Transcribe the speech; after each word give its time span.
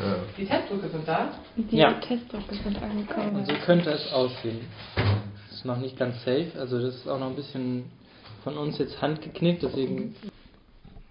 Ja. 0.00 0.16
Die 0.38 0.46
Testdrücke 0.46 0.88
sind 0.88 1.06
da. 1.06 1.28
Die 1.56 1.76
Ja. 1.76 1.92
Testdrücke 1.94 2.54
sind 2.54 2.82
angekommen. 2.82 3.36
Und 3.36 3.46
so 3.46 3.54
könnte 3.64 3.90
es 3.90 4.12
aussehen. 4.12 4.60
Das 4.96 5.56
ist 5.58 5.64
noch 5.64 5.78
nicht 5.78 5.98
ganz 5.98 6.16
safe, 6.24 6.52
also 6.58 6.80
das 6.80 6.94
ist 6.94 7.08
auch 7.08 7.18
noch 7.18 7.28
ein 7.28 7.36
bisschen 7.36 7.84
von 8.44 8.56
uns 8.56 8.78
jetzt 8.78 9.00
handgeknickt, 9.02 9.62
deswegen 9.62 10.14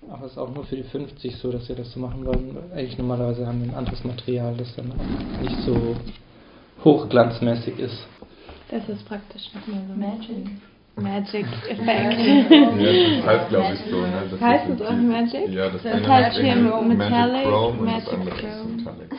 aber 0.10 0.25
es 0.25 0.31
ist 0.31 0.38
auch 0.38 0.54
nur 0.54 0.63
für 0.65 0.75
die 0.75 0.83
50 0.83 1.36
so, 1.38 1.52
dass 1.52 1.67
wir 1.70 1.75
das 1.75 1.91
so 1.91 1.99
machen 1.99 2.25
wollen. 2.25 2.57
Eigentlich 2.73 2.97
normalerweise 2.97 3.46
haben 3.46 3.63
wir 3.63 3.71
ein 3.71 3.75
anderes 3.75 4.04
Material, 4.04 4.56
das 4.58 4.76
dann 4.76 4.92
auch 4.92 5.42
nicht 5.42 5.60
so 5.62 5.96
hochglanzmäßig 6.83 7.78
ist. 7.78 8.08
Das 8.71 8.87
ist 8.90 9.06
praktisch 9.06 9.51
noch 9.53 9.67
mal 9.67 9.83
so 9.87 9.94
Magic. 9.94 10.49
Magic 11.02 11.46
Ja, 11.46 11.72
Effekt. 11.72 12.52
das 12.52 13.26
heißt, 13.26 13.50
glaube 13.50 13.74
ich, 13.74 13.92
so. 13.92 14.02
Ne? 14.02 14.24
Das 14.32 14.42
Heißt 14.42 14.70
es 14.70 14.82
auch 14.82 14.92
Magic? 14.94 15.50
Ja, 15.50 15.70
das, 15.70 15.83
Das 15.83 15.94
eine 15.94 16.08
heißt 16.08 16.38
hier 16.40 16.55
Magic 16.55 16.98
Metallic, 16.98 17.44
Chrome 17.44 17.80
und 17.80 17.86
Magic 17.86 18.05
das 18.05 18.14
andere 18.14 18.36
ist 18.36 18.41
Chrome. 18.41 18.76
Metallic. 18.77 19.09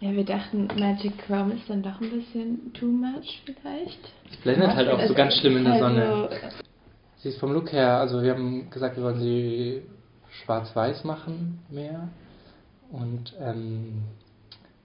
Ja, 0.00 0.10
wir 0.12 0.24
dachten, 0.24 0.68
Magic 0.78 1.12
Chrome 1.26 1.54
ist 1.54 1.70
dann 1.70 1.82
doch 1.82 2.00
ein 2.00 2.10
bisschen 2.10 2.72
too 2.72 2.86
much 2.86 3.40
vielleicht. 3.44 4.00
Es 4.30 4.36
blendet 4.38 4.74
halt 4.74 4.88
auch 4.88 4.98
so 4.98 5.04
Es 5.10 5.14
ganz 5.14 5.36
schlimm 5.38 5.56
in 5.58 5.64
der 5.64 5.76
ist 5.76 5.82
halt 5.82 5.94
Sonne. 5.94 6.28
so- 6.30 6.36
Sie 7.18 7.28
ist 7.28 7.38
vom 7.38 7.52
Look 7.52 7.70
her, 7.72 7.98
also 7.98 8.20
wir 8.20 8.32
haben 8.32 8.68
gesagt, 8.70 8.96
wir 8.96 9.04
wollen 9.04 9.20
sie 9.20 9.82
schwarz-weiß 10.44 11.04
machen 11.04 11.60
mehr. 11.70 12.08
Und 12.90 13.32
ähm, 13.40 14.02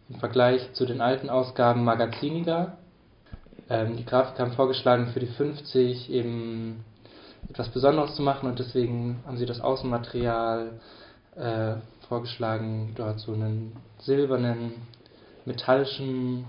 im 0.08 0.16
Vergleich 0.20 0.72
zu 0.73 0.86
den 0.86 1.02
alten 1.02 1.30
Ausgaben 1.31 1.84
magaziniger. 1.84 2.78
Ähm, 3.70 3.98
die 3.98 4.05
Grafiker 4.05 4.44
haben 4.44 4.53
vorgeschlagen, 4.53 5.07
für 5.07 5.20
die 5.20 5.27
50 5.27 6.09
eben 6.09 6.85
etwas 7.49 7.70
Besonderes 7.70 8.16
zu 8.16 8.21
machen 8.21 8.49
und 8.49 8.59
deswegen 8.59 9.20
haben 9.25 9.38
sie 9.38 9.45
das 9.45 9.62
Außenmaterial 9.62 10.80
äh, 11.35 11.75
vorgeschlagen, 12.08 12.94
dort 12.95 13.20
so 13.20 13.34
einen 13.34 13.75
silbernen, 13.99 14.73
metallischen, 15.45 16.45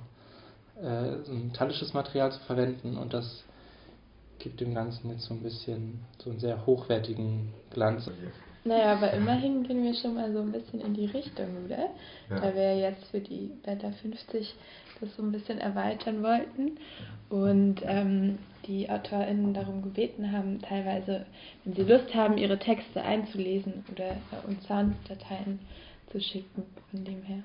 äh, 0.81 1.25
so 1.25 1.33
ein 1.33 1.49
metallisches 1.49 1.93
Material 1.93 2.33
zu 2.33 2.41
verwenden 2.41 2.97
und 2.97 3.13
das 3.13 3.45
gibt 4.39 4.61
dem 4.61 4.75
Ganzen 4.75 5.11
jetzt 5.11 5.25
so 5.25 5.35
ein 5.35 5.43
bisschen 5.43 6.01
so 6.19 6.31
einen 6.31 6.39
sehr 6.39 6.65
hochwertigen 6.67 7.53
Glanz. 7.71 8.09
Naja, 8.65 8.93
aber 8.93 9.13
immerhin 9.13 9.63
gehen 9.65 9.83
wir 9.83 9.95
schon 9.95 10.15
mal 10.15 10.33
so 10.33 10.41
ein 10.41 10.53
bisschen 10.53 10.81
in 10.81 10.95
die 10.95 11.07
Richtung, 11.07 11.65
oder? 11.65 11.91
Ja. 12.31 12.41
Da 12.41 12.55
wir 12.55 12.79
jetzt 12.79 13.05
für 13.07 13.21
die 13.21 13.51
Beta 13.65 13.91
50 13.91 14.55
das 15.01 15.15
so 15.17 15.23
ein 15.23 15.33
bisschen 15.33 15.59
erweitern 15.59 16.23
wollten 16.23 16.79
und 17.31 17.83
ähm, 17.85 18.39
die 18.67 18.89
AutorInnen 18.89 19.55
darum 19.55 19.83
gebeten 19.83 20.33
haben, 20.33 20.61
teilweise, 20.61 21.27
wenn 21.65 21.75
sie 21.75 21.83
Lust 21.83 22.15
haben, 22.15 22.39
ihre 22.39 22.59
Texte 22.59 23.03
einzulesen 23.03 23.85
oder 23.93 24.11
äh, 24.11 24.47
uns 24.47 24.67
Sounddateien 24.67 25.59
zu 26.11 26.21
schicken, 26.21 26.63
von 26.91 27.05
dem 27.05 27.23
her. 27.23 27.43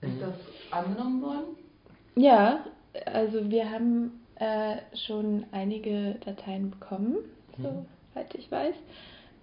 Ist 0.00 0.20
das 0.20 0.34
angenommen 0.70 1.22
worden? 1.22 1.56
Ja, 2.16 2.64
also 3.06 3.50
wir 3.50 3.70
haben 3.70 4.20
äh, 4.36 4.76
schon 5.06 5.44
einige 5.52 6.16
Dateien 6.24 6.70
bekommen, 6.70 7.16
Mhm. 7.58 7.86
soweit 8.14 8.34
ich 8.34 8.50
weiß. 8.50 8.74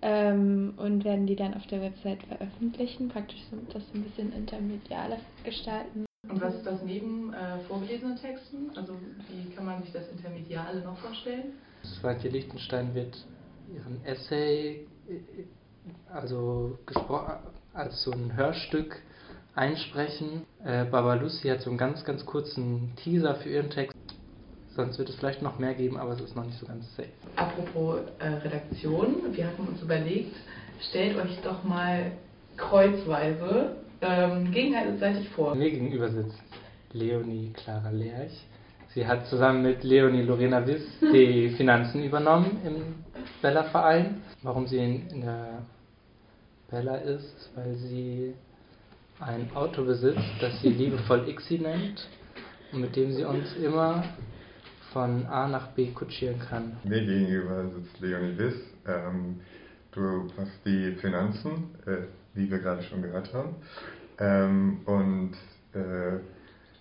Ähm, 0.02 0.74
und 0.78 1.04
werden 1.04 1.26
die 1.26 1.36
dann 1.36 1.54
auf 1.54 1.66
der 1.68 1.82
Website 1.82 2.22
veröffentlichen, 2.24 3.10
praktisch 3.10 3.40
so, 3.50 3.58
das 3.74 3.84
so 3.90 3.98
ein 3.98 4.04
bisschen 4.04 4.32
intermedialer 4.34 5.18
gestalten. 5.44 6.06
Und 6.30 6.42
was 6.42 6.56
ist 6.56 6.66
das 6.66 6.82
neben 6.84 7.34
äh, 7.34 7.60
vorgelesenen 7.68 8.18
Texten? 8.18 8.72
Also 8.76 8.94
wie 9.30 9.54
kann 9.54 9.66
man 9.66 9.82
sich 9.84 9.92
das 9.92 10.10
Intermediale 10.10 10.82
noch 10.82 10.98
vorstellen? 10.98 11.54
Swantje 11.84 12.30
Lichtenstein 12.30 12.94
wird 12.96 13.16
ihren 13.74 14.04
Essay 14.06 14.88
äh, 15.08 15.46
also 16.12 16.78
als 17.74 18.04
so 18.04 18.12
ein 18.12 18.36
Hörstück 18.36 19.02
einsprechen. 19.54 20.46
Äh, 20.64 20.86
Baba 20.86 21.14
Lucy 21.16 21.50
hat 21.50 21.62
so 21.62 21.70
einen 21.70 21.78
ganz, 21.78 22.04
ganz 22.04 22.26
kurzen 22.26 22.94
Teaser 22.96 23.36
für 23.36 23.50
ihren 23.50 23.70
Text. 23.70 23.96
Sonst 24.76 24.98
wird 24.98 25.10
es 25.10 25.16
vielleicht 25.16 25.42
noch 25.42 25.58
mehr 25.58 25.74
geben, 25.74 25.98
aber 25.98 26.14
es 26.14 26.22
ist 26.22 26.36
noch 26.36 26.46
nicht 26.46 26.60
so 26.60 26.66
ganz 26.66 26.86
safe. 26.96 27.10
Apropos 27.38 28.00
äh, 28.20 28.28
Redaktion, 28.28 29.18
wir 29.32 29.48
hatten 29.48 29.68
uns 29.68 29.82
überlegt, 29.82 30.36
stellt 30.90 31.18
euch 31.18 31.40
doch 31.44 31.64
mal 31.64 32.12
kreuzweise 32.58 33.78
ähm, 34.02 34.52
gegenseitig 34.52 35.30
vor. 35.30 35.56
Mir 35.56 35.72
gegenüber 35.72 36.10
sitzt 36.10 36.44
Leonie 36.94 37.52
Clara 37.54 37.90
Lerch. 37.90 38.46
Sie 38.94 39.06
hat 39.06 39.28
zusammen 39.28 39.62
mit 39.62 39.84
Leonie 39.84 40.22
Lorena 40.22 40.66
Wiss 40.66 40.84
die 41.02 41.50
Finanzen 41.58 42.04
übernommen 42.04 42.62
im 42.66 42.96
Bella-Verein. 43.42 44.22
Warum 44.42 44.68
sie 44.68 44.78
in, 44.78 45.22
der 45.22 45.64
Bella 46.70 46.96
ist, 46.96 47.52
weil 47.56 47.76
sie 47.76 48.34
ein 49.20 49.50
Auto 49.54 49.84
besitzt, 49.86 50.24
das 50.40 50.62
sie 50.62 50.70
liebevoll 50.70 51.28
Ixi 51.28 51.60
nennt 51.60 52.08
und 52.72 52.82
mit 52.82 52.96
dem 52.96 53.12
sie 53.12 53.24
uns 53.24 53.56
immer 53.56 54.04
von 54.94 55.26
A 55.26 55.48
nach 55.48 55.68
B 55.70 55.88
kutschieren 55.88 56.40
kann. 56.40 56.78
Mir 56.84 57.06
gegenüber 57.06 57.70
sitzt 57.70 58.00
Leonie 58.00 58.38
Wiss. 58.38 58.56
Ähm, 58.88 59.42
du 59.96 60.28
hast 60.38 60.52
die 60.66 60.92
Finanzen, 61.02 61.76
äh, 61.86 62.08
wie 62.34 62.50
wir 62.50 62.60
gerade 62.60 62.84
schon 62.84 63.02
gehört 63.02 63.34
haben. 63.34 63.56
Ähm, 64.20 64.80
und 64.86 65.34
äh, 65.74 66.18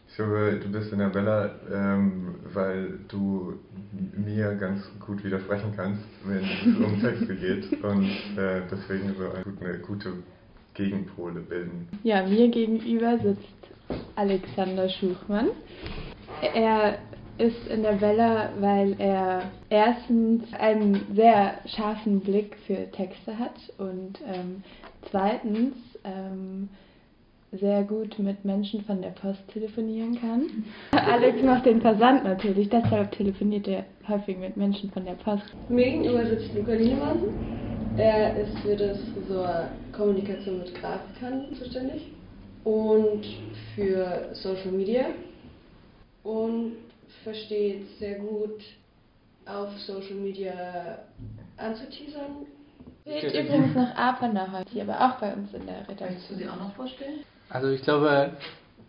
ich 0.08 0.16
glaube, 0.16 0.60
du 0.62 0.70
bist 0.70 0.92
in 0.92 0.98
der 1.00 1.08
Bella, 1.08 1.50
ähm, 1.72 2.36
weil 2.52 3.00
du 3.08 3.54
mir 4.16 4.54
ganz 4.54 4.82
gut 5.00 5.24
widersprechen 5.24 5.72
kannst, 5.74 6.04
wenn 6.24 6.44
es 6.44 6.76
um 6.78 7.00
Texte 7.00 7.34
geht. 7.34 7.82
Und 7.82 8.06
äh, 8.36 8.62
deswegen 8.70 9.14
so 9.16 9.30
eine 9.30 9.44
gute, 9.44 9.64
eine 9.64 9.78
gute 9.78 10.12
Gegenpole 10.74 11.40
bilden. 11.40 11.88
Ja, 12.02 12.26
mir 12.26 12.48
gegenüber 12.48 13.18
sitzt 13.18 13.54
Alexander 14.16 14.88
Schuchmann. 14.88 15.50
Er 16.54 16.98
ist 17.38 17.66
in 17.68 17.82
der 17.82 18.00
Welle, 18.00 18.50
weil 18.60 18.94
er 18.98 19.42
erstens 19.70 20.44
einen 20.54 21.06
sehr 21.14 21.54
scharfen 21.66 22.20
Blick 22.20 22.56
für 22.66 22.90
Texte 22.92 23.36
hat 23.38 23.54
und 23.78 24.20
ähm, 24.32 24.62
zweitens 25.10 25.74
ähm, 26.04 26.68
sehr 27.52 27.82
gut 27.84 28.18
mit 28.18 28.44
Menschen 28.44 28.84
von 28.84 29.02
der 29.02 29.10
Post 29.10 29.40
telefonieren 29.52 30.20
kann. 30.20 30.64
Alex 30.92 31.42
macht 31.42 31.66
den 31.66 31.80
Versand 31.80 32.24
natürlich, 32.24 32.68
deshalb 32.68 33.12
telefoniert 33.12 33.68
er 33.68 33.84
häufig 34.08 34.38
mit 34.38 34.56
Menschen 34.56 34.90
von 34.90 35.04
der 35.04 35.12
Post. 35.12 35.44
Mir 35.68 35.84
gegenüber 35.84 36.24
sitzt 36.26 36.54
Luca 36.54 36.72
Liemann. 36.72 37.18
Er 37.96 38.36
ist 38.36 38.58
für 38.58 38.74
das 38.74 38.98
Ressort 39.16 39.68
Kommunikation 39.92 40.58
mit 40.58 40.74
Grafikern 40.74 41.54
zuständig 41.56 42.10
und 42.64 43.24
für 43.74 44.30
Social 44.32 44.72
Media 44.72 45.04
und 46.24 46.72
versteht 47.22 47.86
sehr 47.98 48.18
gut 48.18 48.62
auf 49.46 49.68
Social 49.80 50.14
Media 50.14 50.98
anzuteasern. 51.56 52.46
Fehlt 53.04 53.34
übrigens 53.34 53.74
noch 53.74 53.94
Apana 53.96 54.50
heute, 54.50 54.70
hier 54.70 54.82
aber 54.82 54.98
auch 54.98 55.20
bei 55.20 55.32
uns 55.34 55.52
in 55.52 55.66
der 55.66 55.84
Möchtest 55.86 56.00
du 56.00 56.04
Redaktion. 56.04 56.38
sie 56.38 56.48
auch 56.48 56.56
noch 56.56 56.74
vorstellen? 56.74 57.20
Also 57.50 57.68
ich 57.68 57.82
glaube, 57.82 58.32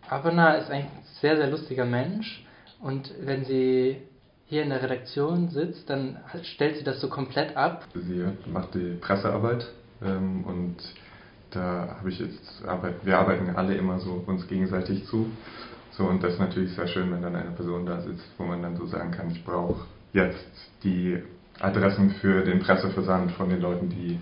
Avana 0.08 0.54
ist 0.54 0.70
ein 0.70 0.86
sehr, 1.20 1.36
sehr 1.36 1.48
lustiger 1.48 1.84
Mensch 1.84 2.44
und 2.80 3.12
wenn 3.20 3.44
sie 3.44 3.98
hier 4.46 4.62
in 4.62 4.70
der 4.70 4.82
Redaktion 4.82 5.50
sitzt, 5.50 5.90
dann 5.90 6.18
stellt 6.42 6.76
sie 6.76 6.84
das 6.84 7.00
so 7.00 7.08
komplett 7.08 7.56
ab. 7.56 7.84
Sie 7.94 8.24
macht 8.46 8.74
die 8.74 8.96
Pressearbeit 9.00 9.66
ähm, 10.02 10.44
und 10.44 10.76
da 11.50 11.96
habe 11.98 12.08
ich 12.10 12.18
jetzt 12.18 12.62
wir 13.02 13.18
arbeiten 13.18 13.54
alle 13.56 13.74
immer 13.74 13.98
so 13.98 14.22
uns 14.26 14.46
gegenseitig 14.46 15.04
zu. 15.06 15.30
So 15.96 16.04
und 16.04 16.22
das 16.22 16.34
ist 16.34 16.40
natürlich 16.40 16.74
sehr 16.74 16.86
schön, 16.86 17.10
wenn 17.10 17.22
dann 17.22 17.34
eine 17.34 17.52
Person 17.52 17.86
da 17.86 18.00
sitzt, 18.00 18.26
wo 18.36 18.44
man 18.44 18.60
dann 18.62 18.76
so 18.76 18.86
sagen 18.86 19.12
kann, 19.12 19.30
ich 19.30 19.42
brauche 19.44 19.86
jetzt 20.12 20.46
die 20.84 21.18
Adressen 21.60 22.10
für 22.20 22.42
den 22.42 22.60
Presseversand 22.60 23.32
von 23.32 23.48
den 23.48 23.60
Leuten, 23.60 23.88
die 23.88 24.18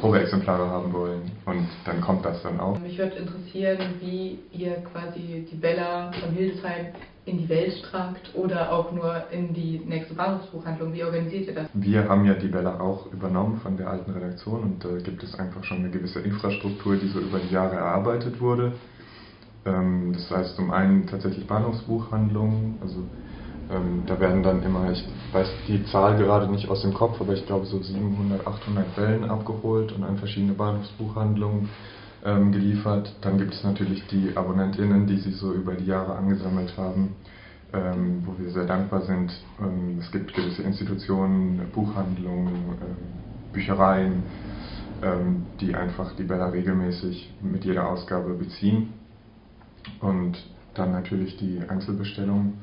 Probeexemplare 0.00 0.70
haben 0.70 0.92
wollen 0.92 1.22
und 1.44 1.66
dann 1.84 2.00
kommt 2.00 2.24
das 2.24 2.42
dann 2.42 2.60
auch. 2.60 2.78
Mich 2.78 2.96
würde 2.96 3.16
interessieren, 3.16 3.78
wie 4.00 4.38
ihr 4.52 4.76
quasi 4.92 5.46
die 5.50 5.56
Bella 5.56 6.12
von 6.12 6.30
Hildesheim 6.30 6.86
in 7.26 7.38
die 7.38 7.48
Welt 7.48 7.82
tragt 7.82 8.30
oder 8.34 8.72
auch 8.72 8.90
nur 8.92 9.24
in 9.30 9.52
die 9.52 9.82
nächste 9.84 10.14
Bahnhofsbuchhandlung. 10.14 10.94
Wie 10.94 11.04
organisiert 11.04 11.48
ihr 11.48 11.54
das? 11.54 11.66
Wir 11.74 12.08
haben 12.08 12.24
ja 12.24 12.34
die 12.34 12.46
Bella 12.46 12.80
auch 12.80 13.12
übernommen 13.12 13.60
von 13.60 13.76
der 13.76 13.90
alten 13.90 14.12
Redaktion 14.12 14.62
und 14.62 14.84
da 14.84 14.96
gibt 14.98 15.22
es 15.22 15.38
einfach 15.38 15.62
schon 15.64 15.78
eine 15.78 15.90
gewisse 15.90 16.20
Infrastruktur, 16.20 16.96
die 16.96 17.08
so 17.08 17.18
über 17.18 17.38
die 17.38 17.52
Jahre 17.52 17.76
erarbeitet 17.76 18.40
wurde. 18.40 18.72
Ähm, 19.68 20.12
Das 20.14 20.30
heißt 20.30 20.56
zum 20.56 20.70
einen 20.70 21.06
tatsächlich 21.06 21.46
Bahnhofsbuchhandlungen, 21.46 22.78
also 22.80 23.08
ähm, 23.70 24.04
da 24.06 24.18
werden 24.20 24.42
dann 24.42 24.62
immer, 24.62 24.90
ich 24.92 25.04
weiß 25.32 25.48
die 25.68 25.84
Zahl 25.86 26.16
gerade 26.16 26.50
nicht 26.50 26.68
aus 26.70 26.82
dem 26.82 26.94
Kopf, 26.94 27.20
aber 27.20 27.34
ich 27.34 27.46
glaube 27.46 27.66
so 27.66 27.80
700, 27.82 28.46
800 28.46 28.96
Wellen 28.96 29.24
abgeholt 29.30 29.92
und 29.92 30.04
an 30.04 30.18
verschiedene 30.18 30.54
Bahnhofsbuchhandlungen 30.54 31.68
ähm, 32.24 32.52
geliefert. 32.52 33.14
Dann 33.22 33.38
gibt 33.38 33.54
es 33.54 33.64
natürlich 33.64 34.06
die 34.08 34.36
AbonnentInnen, 34.36 35.06
die 35.06 35.18
sich 35.18 35.36
so 35.36 35.52
über 35.52 35.74
die 35.74 35.86
Jahre 35.86 36.16
angesammelt 36.16 36.76
haben, 36.78 37.16
ähm, 37.72 38.22
wo 38.26 38.38
wir 38.38 38.50
sehr 38.50 38.66
dankbar 38.66 39.02
sind. 39.02 39.32
Ähm, 39.60 39.98
es 40.00 40.10
gibt 40.10 40.34
gewisse 40.34 40.62
Institutionen, 40.62 41.60
Buchhandlungen, 41.72 42.54
ähm, 42.82 43.22
Büchereien, 43.52 44.24
ähm, 45.02 45.46
die 45.60 45.74
einfach 45.74 46.16
die 46.16 46.24
Bella 46.24 46.48
regelmäßig 46.48 47.36
mit 47.42 47.64
jeder 47.64 47.88
Ausgabe 47.88 48.34
beziehen. 48.34 48.97
Und 50.00 50.38
dann 50.74 50.92
natürlich 50.92 51.36
die 51.36 51.60
Einzelbestellung. 51.68 52.60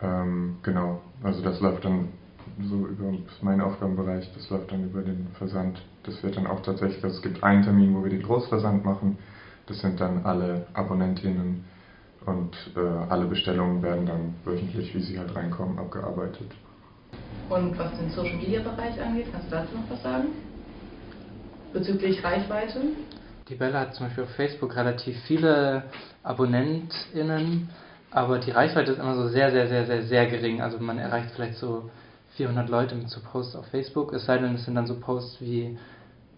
Ähm, 0.00 0.56
genau, 0.62 1.00
also 1.22 1.42
das 1.42 1.60
läuft 1.60 1.84
dann 1.84 2.08
so 2.62 2.86
über 2.86 3.12
meinen 3.42 3.60
Aufgabenbereich, 3.60 4.30
das 4.34 4.48
läuft 4.50 4.70
dann 4.70 4.84
über 4.84 5.02
den 5.02 5.28
Versand. 5.38 5.82
Das 6.04 6.22
wird 6.22 6.36
dann 6.36 6.46
auch 6.46 6.60
tatsächlich, 6.60 7.02
also 7.02 7.16
es 7.16 7.22
gibt 7.22 7.42
einen 7.42 7.62
Termin, 7.62 7.94
wo 7.94 8.02
wir 8.02 8.10
den 8.10 8.22
Großversand 8.22 8.84
machen. 8.84 9.18
Das 9.66 9.78
sind 9.80 10.00
dann 10.00 10.24
alle 10.24 10.66
AbonnentInnen 10.74 11.64
und 12.26 12.56
äh, 12.76 12.80
alle 12.80 13.26
Bestellungen 13.26 13.82
werden 13.82 14.06
dann 14.06 14.34
wöchentlich, 14.44 14.94
wie 14.94 15.00
sie 15.00 15.18
halt 15.18 15.34
reinkommen, 15.34 15.78
abgearbeitet. 15.78 16.50
Und 17.48 17.78
was 17.78 17.96
den 17.96 18.10
Social 18.10 18.36
Media 18.36 18.62
Bereich 18.62 19.00
angeht, 19.00 19.28
kannst 19.32 19.50
du 19.50 19.56
dazu 19.56 19.74
noch 19.74 19.90
was 19.90 20.02
sagen? 20.02 20.28
Bezüglich 21.72 22.22
Reichweite? 22.22 22.80
Die 23.48 23.56
Bella 23.56 23.80
hat 23.80 23.94
zum 23.94 24.06
Beispiel 24.06 24.24
auf 24.24 24.30
Facebook 24.36 24.74
relativ 24.74 25.20
viele 25.24 25.84
AbonnentInnen, 26.22 27.68
aber 28.10 28.38
die 28.38 28.50
Reichweite 28.50 28.92
ist 28.92 28.98
immer 28.98 29.16
so 29.16 29.28
sehr, 29.28 29.50
sehr, 29.50 29.68
sehr, 29.68 29.86
sehr, 29.86 30.02
sehr 30.04 30.26
gering. 30.26 30.62
Also 30.62 30.78
man 30.78 30.98
erreicht 30.98 31.32
vielleicht 31.34 31.56
so 31.56 31.90
400 32.36 32.70
Leute 32.70 32.94
mit 32.94 33.10
so 33.10 33.20
Posts 33.20 33.56
auf 33.56 33.66
Facebook, 33.66 34.14
es 34.14 34.24
sei 34.24 34.38
denn, 34.38 34.54
es 34.54 34.64
sind 34.64 34.76
dann 34.76 34.86
so 34.86 34.98
Posts 34.98 35.42
wie, 35.42 35.78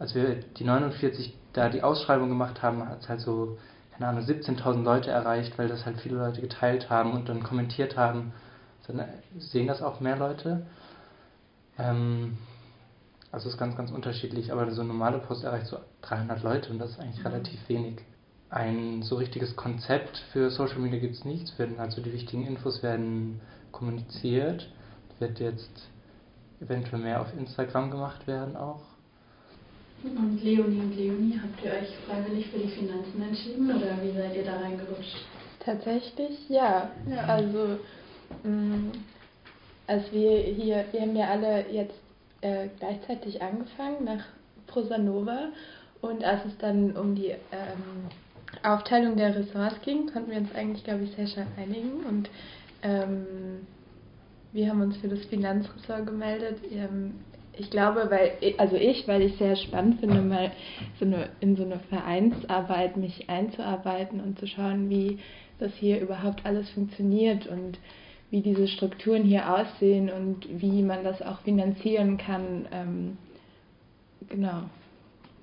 als 0.01 0.15
wir 0.17 0.35
die 0.35 0.65
49 0.65 1.33
da 1.53 1.69
die 1.69 1.83
Ausschreibung 1.83 2.29
gemacht 2.29 2.63
haben, 2.63 2.87
hat 2.87 3.03
es 3.03 3.09
halt 3.09 3.21
so, 3.21 3.57
keine 3.93 4.09
Ahnung, 4.09 4.25
17.000 4.25 4.83
Leute 4.83 5.11
erreicht, 5.11 5.59
weil 5.59 5.69
das 5.69 5.87
halt 5.87 6.01
viele 6.01 6.17
Leute 6.17 6.41
geteilt 6.41 6.91
haben 6.91 7.13
und 7.13 7.29
dann 7.29 7.43
kommentiert 7.43 7.97
haben. 7.97 8.33
Dann 8.87 9.05
sehen 9.39 9.69
das 9.69 9.81
auch 9.81 10.01
mehr 10.01 10.17
Leute. 10.17 10.67
Ähm, 11.79 12.37
also 13.33 13.49
es 13.49 13.55
ist 13.55 13.59
ganz, 13.59 13.77
ganz 13.77 13.91
unterschiedlich, 13.91 14.53
aber 14.53 14.71
so 14.71 14.83
ein 14.83 14.89
normaler 14.89 15.19
Post 15.19 15.45
erreicht 15.45 15.67
so 15.67 15.79
300 16.03 16.43
Leute 16.43 16.71
und 16.71 16.79
das 16.79 16.91
ist 16.91 17.01
eigentlich 17.01 17.21
mhm. 17.21 17.27
relativ 17.27 17.69
wenig. 17.69 17.97
Ein 18.49 19.03
so 19.03 19.17
richtiges 19.17 19.57
Konzept 19.57 20.19
für 20.33 20.51
Social 20.51 20.79
Media 20.79 21.01
gibt 21.01 21.17
es 21.17 21.25
nicht. 21.25 21.53
Also 21.79 22.01
die 22.01 22.13
wichtigen 22.13 22.47
Infos 22.47 22.83
werden 22.83 23.41
kommuniziert, 23.73 24.71
wird 25.19 25.41
jetzt 25.41 25.89
eventuell 26.61 27.03
mehr 27.03 27.21
auf 27.21 27.37
Instagram 27.37 27.91
gemacht 27.91 28.27
werden 28.27 28.57
auch. 28.57 28.83
Und 30.05 30.43
Leonie 30.43 30.81
und 30.81 30.97
Leonie, 30.97 31.41
habt 31.43 31.65
ihr 31.65 31.73
euch 31.73 31.89
freiwillig 32.07 32.47
für 32.49 32.59
die 32.59 32.69
Finanzen 32.69 33.21
entschieden 33.21 33.75
oder 33.75 33.97
wie 34.03 34.17
seid 34.17 34.37
ihr 34.37 34.45
da 34.45 34.61
reingerutscht? 34.61 35.25
Tatsächlich 35.59 36.49
ja. 36.49 36.91
ja. 37.11 37.23
Also 37.25 37.79
mh, 38.45 38.51
mm, 38.51 38.93
als 39.89 40.13
wir 40.13 40.41
hier, 40.43 40.85
wir 40.93 41.01
haben 41.01 41.17
ja 41.17 41.29
alle 41.29 41.69
jetzt 41.71 42.06
äh, 42.41 42.69
gleichzeitig 42.79 43.43
angefangen 43.43 44.05
nach 44.05 44.25
Prosanova 44.67 45.49
und 46.01 46.25
als 46.25 46.45
es 46.45 46.57
dann 46.59 46.97
um 46.97 47.15
die 47.15 47.31
ähm, 47.31 48.11
Aufteilung 48.63 49.17
der 49.17 49.35
Ressorts 49.35 49.81
ging, 49.83 50.11
konnten 50.13 50.31
wir 50.31 50.39
uns 50.39 50.55
eigentlich, 50.55 50.85
glaube 50.85 51.05
ich, 51.05 51.13
sehr 51.13 51.27
schnell 51.27 51.47
einigen. 51.57 52.05
Und 52.09 52.31
ähm, 52.83 53.67
wir 54.53 54.69
haben 54.69 54.83
uns 54.83 54.97
für 54.99 55.09
das 55.09 55.25
Finanzressort 55.27 56.07
gemeldet. 56.07 56.59
Ähm, 56.71 57.15
ich 57.59 57.71
glaube, 57.71 58.09
weil, 58.11 58.33
also 58.59 58.77
ich, 58.77 59.09
weil 59.09 59.23
ich 59.23 59.37
sehr 59.37 59.57
spannend 59.57 60.01
finde, 60.01 60.21
mal 60.21 60.53
so 60.99 61.07
eine, 61.07 61.31
in 61.41 61.57
so 61.57 61.65
eine 61.65 61.79
Vereinsarbeit 61.79 62.97
mich 62.97 63.29
einzuarbeiten 63.31 64.21
und 64.21 64.39
zu 64.39 64.47
schauen, 64.47 64.91
wie 64.91 65.19
das 65.59 65.73
hier 65.75 66.01
überhaupt 66.01 66.45
alles 66.45 66.69
funktioniert. 66.71 67.47
Und 67.47 67.79
wie 68.31 68.41
diese 68.41 68.69
Strukturen 68.69 69.23
hier 69.23 69.53
aussehen 69.53 70.11
und 70.11 70.47
wie 70.51 70.83
man 70.83 71.05
das 71.05 71.23
auch 71.23 71.41
finanzieren 71.41 72.19
kann. 72.19 72.67
Ähm, 72.73 73.19
genau. 74.29 74.63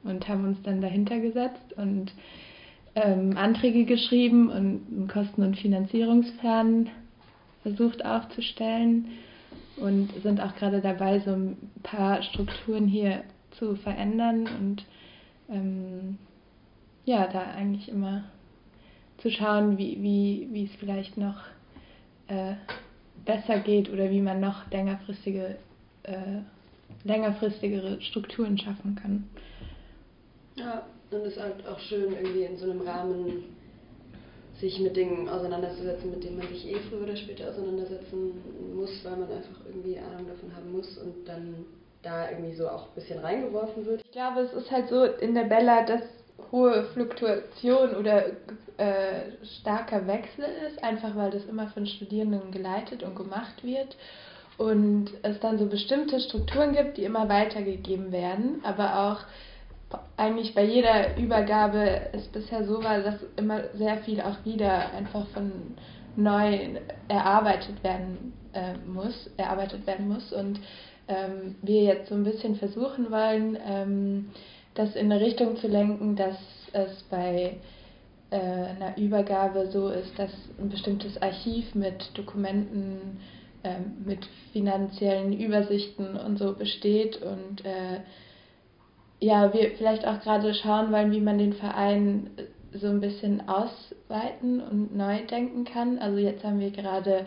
Und 0.03 0.27
haben 0.27 0.45
uns 0.45 0.61
dann 0.63 0.81
dahinter 0.81 1.19
gesetzt 1.19 1.73
und 1.77 2.11
ähm, 2.95 3.37
Anträge 3.37 3.85
geschrieben 3.85 4.49
und 4.49 4.81
einen 4.91 5.07
Kosten- 5.07 5.43
und 5.43 5.57
Finanzierungsplan 5.57 6.89
versucht 7.63 8.05
aufzustellen 8.05 9.07
und 9.77 10.11
sind 10.21 10.41
auch 10.41 10.55
gerade 10.55 10.81
dabei, 10.81 11.19
so 11.19 11.31
ein 11.31 11.57
paar 11.81 12.21
Strukturen 12.21 12.87
hier 12.87 13.23
zu 13.51 13.75
verändern 13.75 14.47
und 14.59 14.85
ähm, 15.49 16.17
ja, 17.05 17.27
da 17.27 17.41
eigentlich 17.55 17.89
immer 17.89 18.25
zu 19.17 19.31
schauen, 19.31 19.77
wie, 19.77 20.01
wie, 20.01 20.47
wie 20.51 20.65
es 20.65 20.75
vielleicht 20.79 21.17
noch 21.17 21.35
äh, 22.27 22.53
besser 23.25 23.59
geht 23.59 23.89
oder 23.91 24.09
wie 24.09 24.21
man 24.21 24.39
noch 24.39 24.69
längerfristige, 24.71 25.57
äh, 26.03 26.41
längerfristigere 27.03 28.01
Strukturen 28.01 28.57
schaffen 28.57 28.95
kann. 28.95 29.29
Ja, 30.55 30.85
und 31.11 31.21
es 31.21 31.33
ist 31.33 31.41
halt 31.41 31.67
auch 31.67 31.79
schön, 31.79 32.13
irgendwie 32.13 32.43
in 32.43 32.57
so 32.57 32.69
einem 32.69 32.81
Rahmen 32.81 33.43
sich 34.59 34.79
mit 34.79 34.95
Dingen 34.95 35.27
auseinanderzusetzen, 35.27 36.11
mit 36.11 36.23
denen 36.23 36.37
man 36.37 36.47
sich 36.47 36.69
eh 36.69 36.79
früher 36.89 37.03
oder 37.03 37.15
später 37.15 37.49
auseinandersetzen 37.49 38.31
muss, 38.75 39.03
weil 39.03 39.17
man 39.17 39.31
einfach 39.31 39.65
irgendwie 39.65 39.97
Ahnung 39.97 40.27
davon 40.27 40.55
haben 40.55 40.71
muss 40.71 40.97
und 40.97 41.27
dann 41.27 41.65
da 42.01 42.29
irgendwie 42.29 42.55
so 42.55 42.67
auch 42.69 42.87
ein 42.87 42.95
bisschen 42.95 43.19
reingeworfen 43.19 43.85
wird. 43.85 44.01
Ich 44.05 44.11
glaube, 44.11 44.41
es 44.41 44.53
ist 44.53 44.71
halt 44.71 44.89
so 44.89 45.03
in 45.03 45.33
der 45.33 45.45
Bella, 45.45 45.85
dass 45.85 46.01
hohe 46.53 46.83
Fluktuation 46.93 47.95
oder 47.95 48.27
äh, 48.77 49.31
starker 49.59 50.07
Wechsel 50.07 50.45
ist, 50.67 50.81
einfach 50.83 51.15
weil 51.15 51.31
das 51.31 51.43
immer 51.45 51.67
von 51.67 51.87
Studierenden 51.87 52.51
geleitet 52.51 53.03
und 53.03 53.15
gemacht 53.15 53.63
wird 53.63 53.97
und 54.57 55.09
es 55.23 55.39
dann 55.39 55.57
so 55.57 55.65
bestimmte 55.65 56.19
Strukturen 56.19 56.73
gibt, 56.73 56.97
die 56.97 57.03
immer 57.03 57.27
weitergegeben 57.27 58.11
werden, 58.11 58.61
aber 58.63 58.99
auch 58.99 59.25
eigentlich 60.15 60.53
bei 60.53 60.63
jeder 60.63 61.17
Übergabe 61.17 62.01
es 62.13 62.27
bisher 62.27 62.65
so 62.65 62.83
war, 62.83 62.99
dass 62.99 63.15
immer 63.35 63.61
sehr 63.73 63.97
viel 63.97 64.21
auch 64.21 64.45
wieder 64.45 64.91
einfach 64.93 65.25
von 65.29 65.51
neu 66.15 66.79
erarbeitet 67.07 67.83
werden 67.83 68.33
äh, 68.53 68.75
muss, 68.87 69.29
erarbeitet 69.37 69.87
werden 69.87 70.07
muss 70.07 70.31
und 70.31 70.59
ähm, 71.07 71.55
wir 71.63 71.83
jetzt 71.83 72.09
so 72.09 72.15
ein 72.15 72.23
bisschen 72.23 72.55
versuchen 72.55 73.11
wollen, 73.11 73.57
ähm, 73.67 74.29
das 74.75 74.95
in 74.95 75.11
eine 75.11 75.21
Richtung 75.21 75.57
zu 75.57 75.67
lenken, 75.67 76.15
dass 76.15 76.37
es 76.73 77.03
bei 77.09 77.57
äh, 78.31 78.35
einer 78.35 78.97
Übergabe 78.97 79.69
so 79.71 79.89
ist, 79.89 80.17
dass 80.17 80.31
ein 80.59 80.69
bestimmtes 80.69 81.21
Archiv 81.21 81.75
mit 81.75 82.17
Dokumenten, 82.17 83.19
äh, 83.63 83.75
mit 84.03 84.25
finanziellen 84.51 85.33
Übersichten 85.33 86.17
und 86.17 86.37
so 86.37 86.53
besteht 86.53 87.21
und 87.21 87.63
äh, 87.65 87.99
ja, 89.19 89.53
wir 89.53 89.71
vielleicht 89.77 90.05
auch 90.05 90.19
gerade 90.19 90.53
schauen 90.53 90.91
wollen, 90.91 91.11
wie 91.11 91.21
man 91.21 91.37
den 91.37 91.53
Verein 91.53 92.31
so 92.73 92.87
ein 92.87 92.99
bisschen 92.99 93.47
ausweiten 93.47 94.59
und 94.59 94.97
neu 94.97 95.25
denken 95.27 95.63
kann. 95.63 95.99
Also 95.99 96.17
jetzt 96.17 96.43
haben 96.43 96.59
wir 96.59 96.71
gerade 96.71 97.25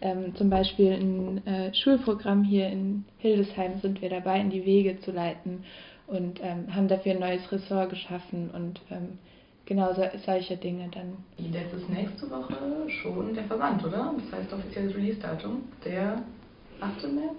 ähm, 0.00 0.34
zum 0.34 0.50
Beispiel 0.50 0.92
ein 0.92 1.46
äh, 1.46 1.72
Schulprogramm 1.72 2.42
hier 2.42 2.68
in 2.68 3.04
Hildesheim, 3.18 3.80
sind 3.80 4.02
wir 4.02 4.10
dabei, 4.10 4.40
in 4.40 4.50
die 4.50 4.66
Wege 4.66 5.00
zu 5.00 5.12
leiten 5.12 5.64
und 6.08 6.40
ähm, 6.42 6.74
haben 6.74 6.88
dafür 6.88 7.12
ein 7.12 7.20
neues 7.20 7.50
Ressort 7.52 7.90
geschaffen 7.90 8.50
und 8.50 8.80
ähm, 8.90 9.18
genau 9.66 9.92
so, 9.94 10.02
solche 10.24 10.56
Dinge 10.56 10.88
dann. 10.90 11.18
Das 11.36 11.80
ist 11.80 11.88
nächste 11.88 12.30
Woche 12.30 12.56
schon 12.88 13.34
der 13.34 13.44
Verband, 13.44 13.84
oder? 13.84 14.14
Das 14.16 14.40
heißt 14.40 14.52
offizielles 14.52 14.94
Release-Datum, 14.94 15.62
der 15.84 16.22
8. 16.80 17.02
März? 17.12 17.36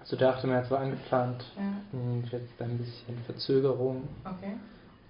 Also 0.00 0.16
der 0.16 0.30
8. 0.30 0.44
März 0.44 0.70
war 0.70 0.80
angeplant 0.80 1.44
ja. 1.56 1.98
und 1.98 2.24
jetzt 2.32 2.60
ein 2.60 2.78
bisschen 2.78 3.18
Verzögerung. 3.26 4.08
Okay. 4.24 4.54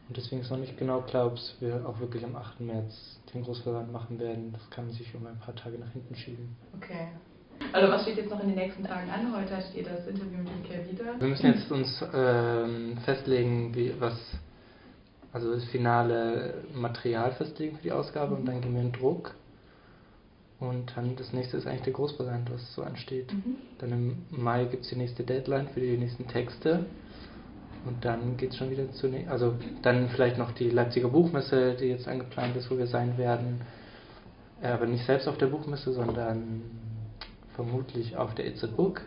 Und 0.08 0.16
deswegen 0.16 0.42
ist 0.42 0.50
noch 0.50 0.58
nicht 0.58 0.76
genau 0.76 1.00
klar, 1.00 1.26
ob 1.26 1.38
wir 1.60 1.86
auch 1.88 1.98
wirklich 2.00 2.24
am 2.24 2.36
8. 2.36 2.60
März 2.60 3.18
den 3.32 3.42
Großverband 3.44 3.92
machen 3.92 4.18
werden. 4.18 4.52
Das 4.52 4.68
kann 4.68 4.90
sich 4.90 5.14
um 5.14 5.26
ein 5.26 5.38
paar 5.38 5.54
Tage 5.54 5.78
nach 5.78 5.90
hinten 5.92 6.14
schieben. 6.14 6.56
Okay. 6.76 7.08
Also 7.72 7.90
was 7.90 8.02
steht 8.02 8.16
jetzt 8.16 8.30
noch 8.30 8.40
in 8.40 8.48
den 8.48 8.56
nächsten 8.56 8.84
Tagen 8.84 9.08
an? 9.10 9.34
Heute 9.34 9.62
steht 9.70 9.86
das 9.86 10.06
Interview 10.06 10.38
mit 10.38 10.62
Michael 10.62 10.90
wieder. 10.90 11.20
Wir 11.20 11.28
müssen 11.28 11.46
jetzt 11.46 11.70
uns 11.70 12.04
ähm, 12.14 12.98
festlegen, 13.04 13.74
wie 13.74 13.94
was 13.98 14.14
also 15.32 15.54
das 15.54 15.64
finale 15.64 16.62
Material 16.74 17.32
festlegen 17.32 17.76
für 17.76 17.82
die 17.82 17.92
Ausgabe 17.92 18.32
mhm. 18.32 18.40
und 18.40 18.46
dann 18.46 18.60
gehen 18.60 18.74
wir 18.74 18.82
in 18.82 18.92
Druck. 18.92 19.34
Und 20.60 20.92
dann 20.94 21.16
das 21.16 21.32
nächste 21.32 21.56
ist 21.56 21.66
eigentlich 21.66 21.82
der 21.82 21.92
Großversand, 21.94 22.52
was 22.52 22.74
so 22.74 22.82
ansteht. 22.82 23.32
Mhm. 23.32 23.56
Dann 23.78 23.90
im 23.90 24.16
Mai 24.30 24.66
gibt 24.66 24.84
es 24.84 24.90
die 24.90 24.96
nächste 24.96 25.24
Deadline 25.24 25.68
für 25.68 25.80
die 25.80 25.96
nächsten 25.96 26.28
Texte. 26.28 26.86
Und 27.84 28.04
dann 28.04 28.36
geht 28.36 28.50
es 28.50 28.58
schon 28.58 28.70
wieder 28.70 28.92
zu, 28.92 29.10
also 29.28 29.54
dann 29.82 30.08
vielleicht 30.10 30.38
noch 30.38 30.52
die 30.52 30.70
Leipziger 30.70 31.08
Buchmesse, 31.08 31.74
die 31.74 31.86
jetzt 31.86 32.06
angeplant 32.06 32.54
ist, 32.54 32.70
wo 32.70 32.78
wir 32.78 32.86
sein 32.86 33.18
werden. 33.18 33.62
Aber 34.62 34.86
nicht 34.86 35.04
selbst 35.04 35.26
auf 35.26 35.36
der 35.38 35.46
Buchmesse, 35.46 35.92
sondern 35.92 36.62
vermutlich 37.54 38.16
auf 38.16 38.34
der 38.34 38.46
It's 38.46 38.64
a 38.64 38.66
Book 38.66 39.02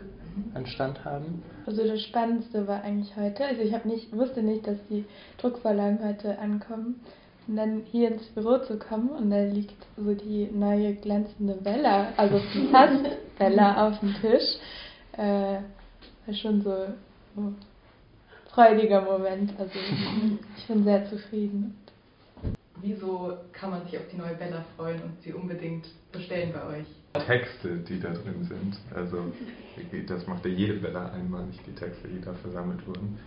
einen 0.54 0.66
Stand 0.66 1.04
haben. 1.04 1.42
Also 1.66 1.86
das 1.86 2.02
Spannendste 2.02 2.66
war 2.66 2.82
eigentlich 2.82 3.16
heute, 3.16 3.44
also 3.44 3.62
ich 3.62 3.72
habe 3.72 3.88
nicht, 3.88 4.14
wusste 4.14 4.42
nicht, 4.42 4.66
dass 4.66 4.76
die 4.90 5.04
Druckvorlagen 5.38 6.06
heute 6.06 6.38
ankommen. 6.38 7.00
Und 7.48 7.56
dann 7.56 7.82
hier 7.92 8.10
ins 8.10 8.26
Büro 8.26 8.58
zu 8.58 8.76
kommen 8.76 9.10
und 9.10 9.30
da 9.30 9.44
liegt 9.44 9.86
so 9.96 10.14
die 10.14 10.48
neue 10.52 10.94
glänzende 10.94 11.54
Bella, 11.54 12.12
also 12.16 12.40
fast 12.72 13.04
Bella 13.38 13.86
auf 13.86 14.00
dem 14.00 14.14
Tisch. 14.20 14.56
Äh, 15.12 15.60
war 16.26 16.34
schon 16.34 16.62
so 16.62 16.74
oh, 17.36 17.52
freudiger 18.50 19.02
Moment. 19.02 19.52
Also 19.58 19.78
ich 20.56 20.66
bin 20.66 20.82
sehr 20.82 21.06
zufrieden. 21.08 21.76
Wieso 22.82 23.34
kann 23.52 23.70
man 23.70 23.84
sich 23.84 23.96
auf 23.96 24.04
die 24.12 24.16
neue 24.16 24.34
Bella 24.34 24.64
freuen 24.76 25.00
und 25.02 25.22
sie 25.22 25.32
unbedingt 25.32 25.86
bestellen 26.12 26.52
bei 26.52 26.78
euch? 26.78 26.86
Texte, 27.18 27.76
die 27.78 28.00
da 28.00 28.10
drin 28.10 28.44
sind. 28.44 28.78
Also 28.94 29.32
das 30.06 30.26
macht 30.26 30.44
ja 30.44 30.50
jede 30.50 30.74
Bella 30.74 31.10
einmalig, 31.10 31.60
die 31.66 31.74
Texte, 31.74 32.08
die 32.08 32.20
da 32.20 32.32
versammelt 32.34 32.86
wurden. 32.86 33.18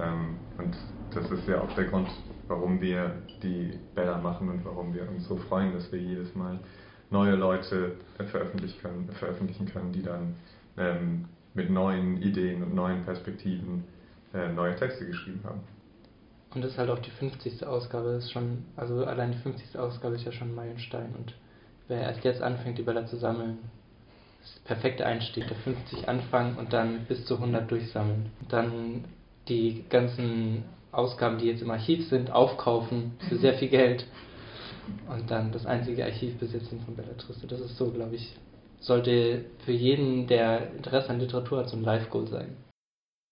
Ähm, 0.00 0.36
und 0.58 0.76
das 1.14 1.30
ist 1.30 1.46
ja 1.48 1.60
auch 1.60 1.72
der 1.74 1.84
Grund, 1.84 2.08
warum 2.48 2.80
wir 2.80 3.14
die 3.42 3.78
Bella 3.94 4.18
machen 4.18 4.48
und 4.48 4.64
warum 4.64 4.94
wir 4.94 5.08
uns 5.08 5.26
so 5.28 5.36
freuen, 5.36 5.72
dass 5.72 5.90
wir 5.92 6.00
jedes 6.00 6.34
Mal 6.34 6.58
neue 7.10 7.34
Leute 7.34 7.96
veröffentlichen 8.16 8.80
können, 8.80 9.08
veröffentlichen 9.12 9.66
können 9.66 9.92
die 9.92 10.02
dann 10.02 10.34
ähm, 10.78 11.26
mit 11.54 11.70
neuen 11.70 12.22
Ideen 12.22 12.62
und 12.62 12.74
neuen 12.74 13.04
Perspektiven 13.04 13.84
äh, 14.32 14.50
neue 14.52 14.74
Texte 14.76 15.06
geschrieben 15.06 15.40
haben. 15.44 15.60
Und 16.54 16.62
das 16.62 16.72
ist 16.72 16.78
halt 16.78 16.90
auch 16.90 16.98
die 16.98 17.10
50. 17.10 17.66
Ausgabe, 17.66 18.10
ist 18.10 18.30
schon, 18.30 18.64
also 18.76 19.04
allein 19.04 19.32
die 19.32 19.38
50. 19.38 19.78
Ausgabe 19.78 20.16
ist 20.16 20.24
ja 20.24 20.32
schon 20.32 20.50
ein 20.50 20.54
Meilenstein 20.54 21.14
und 21.16 21.34
wer 21.88 22.02
erst 22.02 22.24
jetzt 22.24 22.42
anfängt, 22.42 22.78
die 22.78 22.82
Bälle 22.82 23.06
zu 23.06 23.16
sammeln, 23.16 23.58
ist 24.42 24.56
der 24.56 24.74
perfekte 24.74 25.06
Einstieg. 25.06 25.46
Der 25.48 25.56
50 25.56 26.08
anfangen 26.08 26.56
und 26.56 26.72
dann 26.72 27.04
bis 27.06 27.24
zu 27.26 27.36
100 27.36 27.70
durchsammeln. 27.70 28.30
Dann 28.48 29.04
die 29.48 29.84
ganzen 29.88 30.64
Ausgaben, 30.90 31.38
die 31.38 31.46
jetzt 31.46 31.62
im 31.62 31.70
Archiv 31.70 32.08
sind, 32.08 32.30
aufkaufen 32.30 33.12
für 33.28 33.36
sehr 33.36 33.54
viel 33.54 33.68
Geld. 33.68 34.06
Und 35.08 35.30
dann 35.30 35.52
das 35.52 35.64
einzige 35.64 36.04
Archiv 36.04 36.38
besitzen 36.38 36.80
von 36.84 36.96
Bellatriste. 36.96 37.46
Das 37.46 37.60
ist 37.60 37.76
so, 37.76 37.90
glaube 37.90 38.16
ich, 38.16 38.34
sollte 38.80 39.44
für 39.64 39.72
jeden, 39.72 40.26
der 40.26 40.72
Interesse 40.74 41.10
an 41.10 41.20
Literatur 41.20 41.60
hat, 41.60 41.68
so 41.68 41.76
ein 41.76 41.84
Live-Goal 41.84 42.26
sein. 42.26 42.56